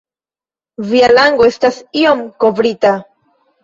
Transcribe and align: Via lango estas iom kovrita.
Via 0.93 1.11
lango 1.13 1.47
estas 1.51 1.79
iom 2.05 2.27
kovrita. 2.47 2.99